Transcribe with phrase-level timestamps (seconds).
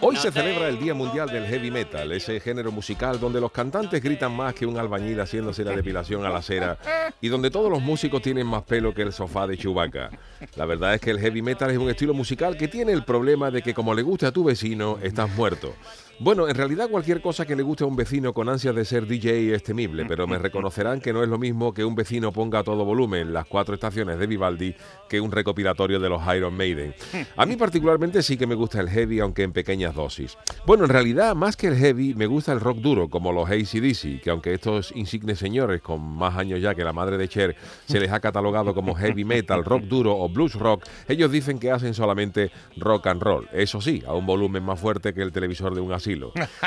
[0.00, 4.02] Hoy se celebra el Día Mundial del Heavy Metal, ese género musical donde los cantantes
[4.02, 6.78] gritan más que un albañil haciéndose la depilación a la cera
[7.20, 10.10] y donde todos los músicos tienen más pelo que el sofá de Chewbacca.
[10.56, 13.50] La verdad es que el heavy metal es un estilo musical que tiene el problema
[13.50, 15.74] de que como le guste a tu vecino, estás muerto.
[16.18, 19.06] Bueno, en realidad cualquier cosa que le guste a un vecino con ansias de ser
[19.06, 22.60] DJ es temible, pero me reconocerán que no es lo mismo que un vecino ponga
[22.60, 24.74] a todo volumen las cuatro estaciones de Vivaldi
[25.10, 26.94] que un recopilatorio de los Iron Maiden.
[27.36, 30.38] A mí particularmente sí que me gusta el heavy, aunque en pequeñas dosis.
[30.64, 34.22] Bueno, en realidad más que el heavy me gusta el rock duro, como los ACDC,
[34.22, 38.00] que aunque estos insignes señores con más años ya que la madre de Cher se
[38.00, 41.92] les ha catalogado como heavy metal, rock duro o blues rock, ellos dicen que hacen
[41.92, 43.46] solamente rock and roll.
[43.52, 45.92] Eso sí, a un volumen más fuerte que el televisor de un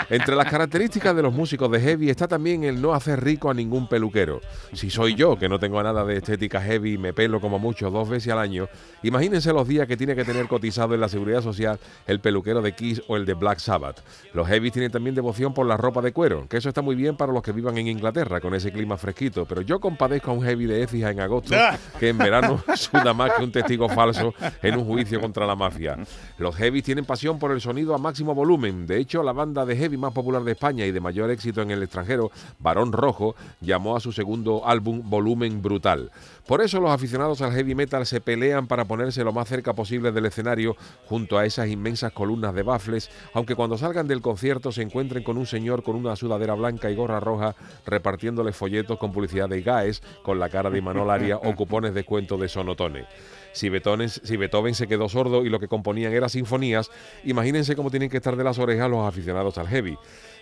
[0.09, 3.53] entre las características de los músicos de heavy está también el no hacer rico a
[3.53, 4.41] ningún peluquero.
[4.73, 8.09] Si soy yo, que no tengo nada de estética heavy, me pelo como mucho dos
[8.09, 8.67] veces al año,
[9.03, 12.73] imagínense los días que tiene que tener cotizado en la seguridad social el peluquero de
[12.73, 14.01] Kiss o el de Black Sabbath.
[14.33, 17.15] Los heavy tienen también devoción por la ropa de cuero, que eso está muy bien
[17.15, 20.43] para los que vivan en Inglaterra con ese clima fresquito, pero yo compadezco a un
[20.43, 21.55] heavy de Écija en agosto
[21.99, 25.97] que en verano suda más que un testigo falso en un juicio contra la mafia.
[26.37, 29.77] Los heavy tienen pasión por el sonido a máximo volumen, de hecho la banda de
[29.77, 33.95] heavy más popular de España y de mayor éxito en el extranjero, Barón Rojo, llamó
[33.95, 36.09] a su segundo álbum Volumen Brutal.
[36.47, 40.11] Por eso los aficionados al heavy metal se pelean para ponerse lo más cerca posible
[40.11, 40.75] del escenario
[41.05, 45.37] junto a esas inmensas columnas de bafles, aunque cuando salgan del concierto se encuentren con
[45.37, 47.53] un señor con una sudadera blanca y gorra roja
[47.85, 52.03] repartiéndole folletos con publicidad de GAES con la cara de Imanol Aria o cupones de
[52.03, 53.05] cuento de Sonotone.
[53.51, 56.91] Si Beethoven, se quedó sordo y lo que componían era sinfonías,
[57.23, 59.97] imagínense cómo tienen que estar de las orejas los aficionados al heavy.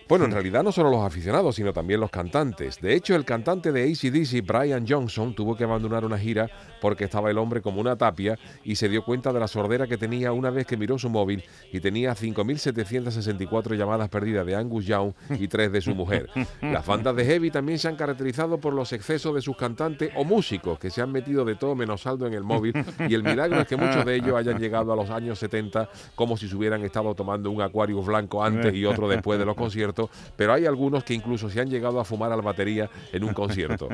[0.08, 2.80] Bueno, en realidad no solo los aficionados, sino también los cantantes.
[2.80, 6.48] De hecho, el cantante de ACDC, Brian Johnson, tuvo que abandonar una gira
[6.80, 9.98] porque estaba el hombre como una tapia y se dio cuenta de la sordera que
[9.98, 15.12] tenía una vez que miró su móvil y tenía 5.764 llamadas perdidas de Angus Young
[15.38, 16.30] y tres de su mujer.
[16.62, 20.24] Las bandas de heavy también se han caracterizado por los excesos de sus cantantes o
[20.24, 22.72] músicos que se han metido de todo menos saldo en el móvil
[23.06, 26.38] y el milagro es que muchos de ellos hayan llegado a los años 70 como
[26.38, 29.97] si se hubieran estado tomando un Aquarius blanco antes y otro después de los conciertos
[30.36, 33.32] pero hay algunos que incluso se han llegado a fumar a la batería en un
[33.32, 33.88] concierto.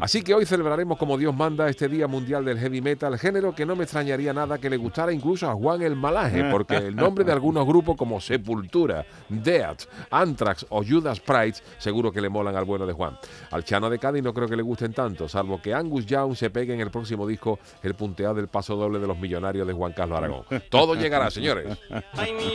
[0.00, 3.66] Así que hoy celebraremos como Dios manda este Día Mundial del Heavy Metal, género que
[3.66, 7.24] no me extrañaría nada que le gustara incluso a Juan el Malaje, porque el nombre
[7.24, 12.64] de algunos grupos como Sepultura, Death, Anthrax o Judas Priest seguro que le molan al
[12.64, 13.18] bueno de Juan.
[13.50, 16.50] Al Chano de Cádiz no creo que le gusten tanto, salvo que Angus Young se
[16.50, 19.92] pegue en el próximo disco el punteado del paso doble de los millonarios de Juan
[19.92, 20.44] Carlos Aragón.
[20.70, 21.78] Todo llegará, señores.
[22.16, 22.54] Ay, mi.